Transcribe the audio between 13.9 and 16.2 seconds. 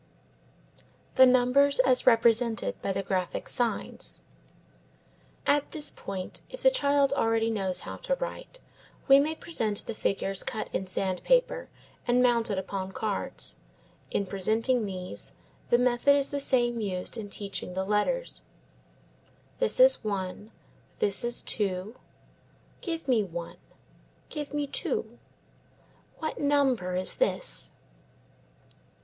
In presenting these, the method